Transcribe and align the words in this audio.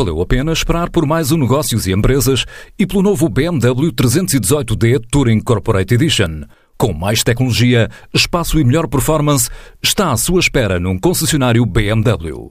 valeu 0.00 0.22
a 0.22 0.24
pena 0.24 0.50
esperar 0.50 0.88
por 0.88 1.04
mais 1.04 1.30
um 1.30 1.36
Negócios 1.36 1.86
e 1.86 1.92
Empresas 1.92 2.46
e 2.78 2.86
pelo 2.86 3.02
novo 3.02 3.28
BMW 3.28 3.92
318D 3.92 4.98
Touring 5.10 5.40
Corporate 5.40 5.92
Edition. 5.92 6.44
Com 6.78 6.94
mais 6.94 7.22
tecnologia, 7.22 7.90
espaço 8.14 8.58
e 8.58 8.64
melhor 8.64 8.88
performance, 8.88 9.50
está 9.82 10.10
à 10.10 10.16
sua 10.16 10.40
espera 10.40 10.80
num 10.80 10.98
concessionário 10.98 11.66
BMW. 11.66 12.50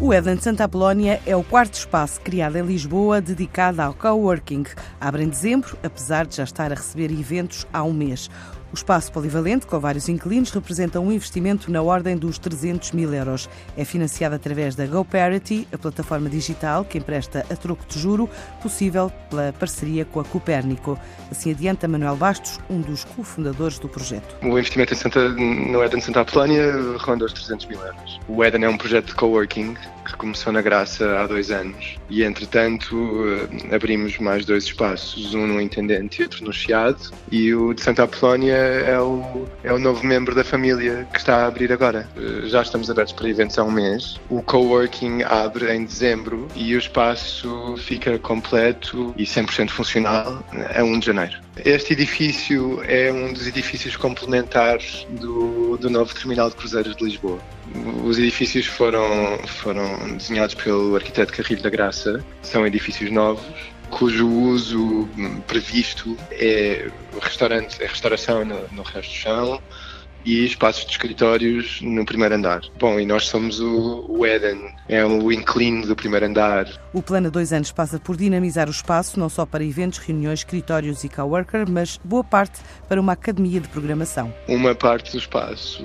O 0.00 0.14
Eden 0.14 0.38
Santa 0.38 0.64
Apolónia 0.64 1.20
é 1.26 1.34
o 1.34 1.42
quarto 1.42 1.74
espaço 1.74 2.20
criado 2.20 2.54
em 2.54 2.62
Lisboa 2.62 3.20
dedicado 3.20 3.80
ao 3.80 3.92
coworking. 3.92 4.64
Abre 5.00 5.24
em 5.24 5.28
dezembro, 5.28 5.76
apesar 5.82 6.26
de 6.26 6.36
já 6.36 6.44
estar 6.44 6.70
a 6.70 6.76
receber 6.76 7.10
eventos 7.10 7.66
há 7.72 7.82
um 7.82 7.92
mês. 7.92 8.30
O 8.74 8.76
espaço 8.76 9.12
polivalente, 9.12 9.68
com 9.68 9.78
vários 9.78 10.08
inquilinos, 10.08 10.50
representa 10.50 10.98
um 10.98 11.12
investimento 11.12 11.70
na 11.70 11.80
ordem 11.80 12.16
dos 12.16 12.40
300 12.40 12.90
mil 12.90 13.14
euros. 13.14 13.48
É 13.76 13.84
financiado 13.84 14.34
através 14.34 14.74
da 14.74 14.84
GoParity, 14.84 15.68
a 15.72 15.78
plataforma 15.78 16.28
digital 16.28 16.84
que 16.84 16.98
empresta 16.98 17.46
a 17.48 17.54
troco 17.54 17.86
de 17.86 17.96
juro, 17.96 18.28
possível 18.60 19.12
pela 19.30 19.52
parceria 19.52 20.04
com 20.04 20.18
a 20.18 20.24
Copérnico. 20.24 20.98
Assim 21.30 21.52
adianta 21.52 21.86
Manuel 21.86 22.16
Bastos, 22.16 22.58
um 22.68 22.80
dos 22.80 23.04
cofundadores 23.04 23.78
do 23.78 23.88
projeto. 23.88 24.34
O 24.42 24.58
investimento 24.58 24.92
em 24.92 24.96
Santa, 24.96 25.28
no 25.28 25.84
Eden 25.84 26.00
Santa 26.00 26.22
Apolónia 26.22 26.72
ronda 26.98 27.26
os 27.26 27.32
300 27.32 27.66
mil 27.66 27.78
euros. 27.78 28.20
O 28.26 28.44
Eden 28.44 28.64
é 28.64 28.68
um 28.68 28.76
projeto 28.76 29.06
de 29.06 29.14
coworking 29.14 29.76
que 30.04 30.16
começou 30.16 30.52
na 30.52 30.60
Graça 30.60 31.20
há 31.20 31.26
dois 31.26 31.50
anos 31.50 31.96
e, 32.08 32.22
entretanto, 32.22 32.94
eh, 33.70 33.74
abrimos 33.74 34.18
mais 34.18 34.44
dois 34.44 34.64
espaços, 34.64 35.34
um 35.34 35.46
no 35.46 35.60
Intendente 35.60 36.20
e 36.20 36.24
outro 36.24 36.44
no 36.44 36.52
Chiado. 36.52 37.10
E 37.30 37.54
o 37.54 37.72
de 37.72 37.82
Santa 37.82 38.04
Apolónia 38.04 38.54
é 38.54 38.98
o, 39.00 39.46
é 39.62 39.72
o 39.72 39.78
novo 39.78 40.06
membro 40.06 40.34
da 40.34 40.44
família 40.44 41.06
que 41.12 41.18
está 41.18 41.44
a 41.44 41.46
abrir 41.46 41.72
agora. 41.72 42.08
Eh, 42.16 42.46
já 42.46 42.62
estamos 42.62 42.90
abertos 42.90 43.14
para 43.14 43.28
eventos 43.28 43.58
há 43.58 43.64
um 43.64 43.70
mês. 43.70 44.20
O 44.28 44.42
coworking 44.42 45.22
abre 45.22 45.74
em 45.74 45.84
dezembro 45.84 46.48
e 46.54 46.74
o 46.74 46.78
espaço 46.78 47.74
fica 47.78 48.18
completo 48.18 49.14
e 49.16 49.24
100% 49.24 49.70
funcional 49.70 50.44
a 50.74 50.82
1 50.82 50.98
de 50.98 51.06
janeiro. 51.06 51.43
Este 51.64 51.92
edifício 51.92 52.82
é 52.82 53.12
um 53.12 53.32
dos 53.32 53.46
edifícios 53.46 53.96
complementares 53.96 55.06
do, 55.10 55.76
do 55.76 55.88
novo 55.88 56.12
terminal 56.12 56.50
de 56.50 56.56
cruzeiros 56.56 56.96
de 56.96 57.04
Lisboa. 57.04 57.38
Os 58.04 58.18
edifícios 58.18 58.66
foram, 58.66 59.38
foram 59.46 60.16
desenhados 60.16 60.54
pelo 60.56 60.96
arquiteto 60.96 61.32
Carrilho 61.32 61.62
da 61.62 61.70
Graça, 61.70 62.24
são 62.42 62.66
edifícios 62.66 63.10
novos, 63.10 63.44
cujo 63.88 64.28
uso 64.28 65.08
previsto 65.46 66.16
é 66.32 66.90
restaurante, 67.22 67.80
é 67.80 67.86
restauração 67.86 68.44
no, 68.44 68.60
no 68.72 68.82
resto 68.82 69.10
do 69.10 69.16
chão, 69.16 69.62
e 70.24 70.44
espaços 70.44 70.84
de 70.84 70.92
escritórios 70.92 71.80
no 71.82 72.04
primeiro 72.04 72.34
andar. 72.34 72.62
Bom, 72.78 72.98
e 72.98 73.06
nós 73.06 73.26
somos 73.26 73.60
o, 73.60 74.06
o 74.08 74.26
Eden, 74.26 74.74
é 74.88 75.04
o 75.04 75.30
inclino 75.30 75.86
do 75.86 75.94
primeiro 75.94 76.26
andar. 76.26 76.66
O 76.92 77.02
plano 77.02 77.26
a 77.26 77.30
dois 77.30 77.52
anos 77.52 77.72
passa 77.72 77.98
por 77.98 78.16
dinamizar 78.16 78.68
o 78.68 78.70
espaço, 78.70 79.18
não 79.18 79.28
só 79.28 79.44
para 79.44 79.64
eventos, 79.64 79.98
reuniões, 79.98 80.40
escritórios 80.40 81.04
e 81.04 81.08
coworker, 81.08 81.68
mas 81.68 82.00
boa 82.04 82.24
parte 82.24 82.60
para 82.88 83.00
uma 83.00 83.12
academia 83.12 83.60
de 83.60 83.68
programação. 83.68 84.32
Uma 84.48 84.74
parte 84.74 85.12
do 85.12 85.18
espaço, 85.18 85.84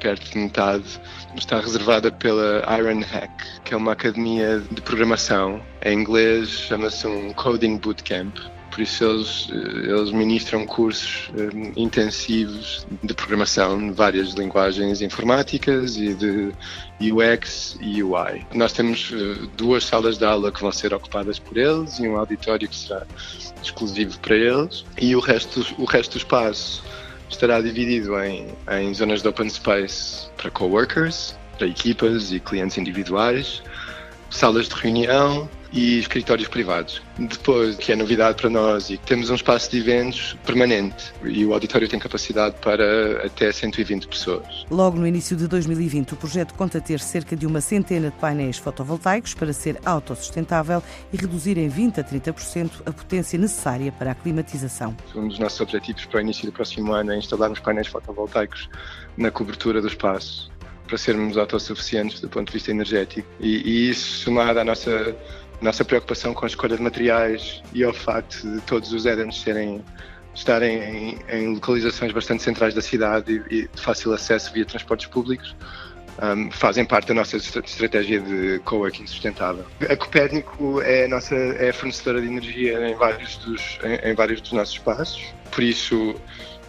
perto 0.00 0.30
de 0.30 0.38
metade, 0.38 1.00
está 1.36 1.60
reservada 1.60 2.10
pela 2.10 2.64
Iron 2.78 3.00
Hack, 3.00 3.62
que 3.64 3.74
é 3.74 3.76
uma 3.76 3.92
academia 3.92 4.62
de 4.70 4.80
programação. 4.82 5.60
Em 5.84 6.00
inglês 6.00 6.48
chama-se 6.48 7.06
um 7.06 7.32
Coding 7.32 7.78
Bootcamp 7.78 8.36
por 8.76 8.82
isso 8.82 9.04
eles, 9.04 9.48
eh, 9.50 9.90
eles 9.90 10.10
ministram 10.12 10.66
cursos 10.66 11.30
um, 11.34 11.62
eh, 11.68 11.72
intensivos 11.76 12.86
de 13.02 13.14
programação 13.14 13.78
de 13.78 13.94
várias 13.94 14.34
linguagens 14.34 15.00
informáticas 15.00 15.96
e 15.96 16.12
de 16.12 16.52
UX 17.00 17.78
e 17.80 18.02
UI. 18.02 18.46
Nós 18.52 18.74
temos 18.74 19.10
uh, 19.12 19.46
duas 19.56 19.82
salas 19.82 20.18
de 20.18 20.26
aula 20.26 20.52
que 20.52 20.60
vão 20.60 20.70
ser 20.70 20.92
ocupadas 20.92 21.38
por 21.38 21.56
eles 21.56 21.98
e 22.00 22.06
um 22.06 22.18
auditório 22.18 22.68
que 22.68 22.76
será 22.76 23.06
exclusivo 23.62 24.18
para 24.18 24.36
eles 24.36 24.84
e 25.00 25.16
o 25.16 25.20
resto, 25.20 25.66
o 25.78 25.86
resto 25.86 26.12
do 26.12 26.18
espaço 26.18 26.84
estará 27.30 27.62
dividido 27.62 28.20
em, 28.20 28.46
em 28.78 28.92
zonas 28.92 29.22
de 29.22 29.28
open 29.28 29.48
space 29.48 30.28
para 30.36 30.50
coworkers, 30.50 31.34
para 31.56 31.66
equipas 31.66 32.30
e 32.30 32.40
clientes 32.40 32.76
individuais, 32.76 33.62
salas 34.28 34.68
de 34.68 34.74
reunião, 34.74 35.48
e 35.76 35.98
escritórios 35.98 36.48
privados. 36.48 37.02
Depois, 37.18 37.76
que 37.76 37.92
é 37.92 37.96
novidade 37.96 38.40
para 38.40 38.48
nós, 38.48 38.88
e 38.88 38.96
temos 38.96 39.28
um 39.28 39.34
espaço 39.34 39.70
de 39.70 39.78
eventos 39.78 40.34
permanente 40.46 41.12
e 41.22 41.44
o 41.44 41.52
auditório 41.52 41.86
tem 41.86 41.98
capacidade 41.98 42.56
para 42.62 43.26
até 43.26 43.52
120 43.52 44.08
pessoas. 44.08 44.64
Logo 44.70 44.98
no 44.98 45.06
início 45.06 45.36
de 45.36 45.46
2020, 45.46 46.14
o 46.14 46.16
projeto 46.16 46.54
conta 46.54 46.80
ter 46.80 46.98
cerca 46.98 47.36
de 47.36 47.46
uma 47.46 47.60
centena 47.60 48.10
de 48.10 48.16
painéis 48.16 48.56
fotovoltaicos 48.56 49.34
para 49.34 49.52
ser 49.52 49.78
autossustentável 49.84 50.82
e 51.12 51.16
reduzir 51.18 51.58
em 51.58 51.68
20 51.68 52.00
a 52.00 52.04
30% 52.04 52.70
a 52.86 52.92
potência 52.92 53.38
necessária 53.38 53.92
para 53.92 54.12
a 54.12 54.14
climatização. 54.14 54.96
Um 55.14 55.28
dos 55.28 55.38
nossos 55.38 55.60
objetivos 55.60 56.06
para 56.06 56.18
o 56.18 56.20
início 56.22 56.46
do 56.46 56.52
próximo 56.52 56.92
ano 56.92 57.12
é 57.12 57.18
instalarmos 57.18 57.60
painéis 57.60 57.88
fotovoltaicos 57.88 58.70
na 59.18 59.30
cobertura 59.30 59.82
do 59.82 59.88
espaço 59.88 60.50
para 60.86 60.96
sermos 60.96 61.36
autossuficientes 61.36 62.20
do 62.20 62.28
ponto 62.28 62.46
de 62.46 62.52
vista 62.54 62.70
energético. 62.70 63.28
E, 63.40 63.56
e 63.56 63.90
isso, 63.90 64.18
somado 64.18 64.60
à 64.60 64.64
nossa 64.64 65.14
nossa 65.60 65.84
preocupação 65.84 66.34
com 66.34 66.44
a 66.44 66.48
escolha 66.48 66.76
de 66.76 66.82
materiais 66.82 67.62
e 67.72 67.82
ao 67.82 67.92
facto 67.92 68.46
de 68.48 68.60
todos 68.62 68.92
os 68.92 69.06
Edens 69.06 69.40
serem 69.40 69.82
estarem 70.34 70.78
em, 70.78 71.18
em, 71.30 71.54
localizações 71.54 72.12
bastante 72.12 72.42
centrais 72.42 72.74
da 72.74 72.82
cidade 72.82 73.42
e, 73.50 73.54
e 73.54 73.68
de 73.68 73.80
fácil 73.80 74.12
acesso 74.12 74.52
via 74.52 74.66
transportes 74.66 75.06
públicos, 75.06 75.56
um, 76.22 76.50
fazem 76.50 76.84
parte 76.84 77.08
da 77.08 77.14
nossa 77.14 77.36
estratégia 77.36 78.20
de 78.20 78.60
coworking 78.64 79.06
sustentável. 79.06 79.64
A 79.88 79.96
Copérnico 79.96 80.80
é 80.82 81.04
a 81.04 81.08
nossa 81.08 81.34
é 81.34 81.70
a 81.70 81.72
fornecedora 81.72 82.20
de 82.20 82.26
energia 82.26 82.88
em 82.88 82.94
vários 82.94 83.36
dos 83.38 83.78
em, 83.82 84.10
em 84.10 84.14
vários 84.14 84.40
dos 84.40 84.52
nossos 84.52 84.74
espaços, 84.74 85.22
por 85.50 85.62
isso 85.62 86.14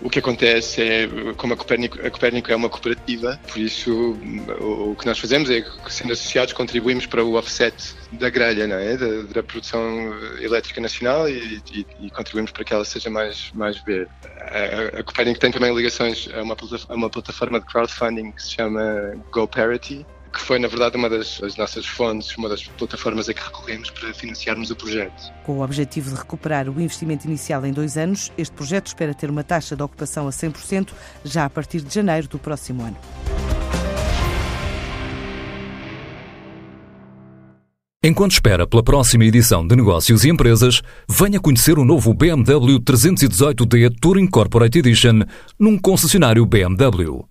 o 0.00 0.10
que 0.10 0.18
acontece 0.18 0.82
é, 0.82 1.08
como 1.36 1.54
a 1.54 1.56
Copérnico, 1.56 1.98
a 2.06 2.10
Copérnico 2.10 2.52
é 2.52 2.56
uma 2.56 2.68
cooperativa, 2.68 3.40
por 3.48 3.58
isso 3.58 4.16
o, 4.60 4.94
que 4.94 5.06
nós 5.06 5.18
fazemos 5.18 5.48
é 5.48 5.62
que, 5.62 5.92
sendo 5.92 6.12
associados, 6.12 6.52
contribuímos 6.52 7.06
para 7.06 7.24
o 7.24 7.34
offset 7.34 7.94
da 8.12 8.28
grelha, 8.28 8.66
não 8.66 8.76
é? 8.76 8.96
da, 8.96 9.22
da 9.32 9.42
produção 9.42 9.80
elétrica 10.38 10.80
nacional 10.80 11.28
e, 11.28 11.62
e, 11.72 11.86
e, 12.00 12.10
contribuímos 12.10 12.50
para 12.50 12.64
que 12.64 12.74
ela 12.74 12.84
seja 12.84 13.08
mais, 13.08 13.50
mais 13.54 13.78
verde. 13.84 14.10
A, 14.40 15.00
a 15.00 15.02
Copérnico 15.02 15.40
tem 15.40 15.50
também 15.50 15.74
ligações 15.74 16.28
a 16.34 16.42
uma, 16.42 16.56
a 16.88 16.94
uma 16.94 17.10
plataforma 17.10 17.58
de 17.58 17.66
crowdfunding 17.66 18.32
que 18.32 18.42
se 18.42 18.52
chama 18.52 19.16
GoParity, 19.32 20.04
que 20.36 20.42
foi, 20.42 20.58
na 20.58 20.68
verdade, 20.68 20.96
uma 20.96 21.08
das, 21.08 21.40
das, 21.40 21.56
nossas 21.56 21.86
fontes, 21.86 22.36
uma 22.36 22.48
das 22.48 22.62
plataformas 22.64 23.28
a 23.28 23.34
que 23.34 23.42
recorremos 23.42 23.90
para 23.90 24.12
financiarmos 24.12 24.70
o 24.70 24.76
projeto. 24.76 25.32
Com 25.44 25.58
o 25.58 25.62
objetivo 25.62 26.10
de 26.10 26.16
recuperar 26.16 26.68
o 26.68 26.80
investimento 26.80 27.26
inicial 27.26 27.64
em 27.64 27.72
dois 27.72 27.96
anos, 27.96 28.30
este 28.36 28.54
projeto 28.54 28.88
espera 28.88 29.14
ter 29.14 29.30
uma 29.30 29.42
taxa 29.42 29.74
de 29.74 29.82
ocupação 29.82 30.28
a 30.28 30.30
100% 30.30 30.90
já 31.24 31.46
a 31.46 31.50
partir 31.50 31.80
de 31.80 31.94
janeiro 31.94 32.28
do 32.28 32.38
próximo 32.38 32.82
ano. 32.82 32.96
Enquanto 38.04 38.32
espera 38.32 38.66
pela 38.68 38.84
próxima 38.84 39.24
edição 39.24 39.66
de 39.66 39.74
Negócios 39.74 40.22
e 40.24 40.28
Empresas, 40.28 40.80
venha 41.08 41.40
conhecer 41.40 41.78
o 41.78 41.84
novo 41.84 42.14
BMW 42.14 42.78
318D 42.78 43.90
Touring 44.00 44.28
Corporate 44.28 44.78
Edition 44.78 45.22
num 45.58 45.76
concessionário 45.76 46.46
BMW. 46.46 47.26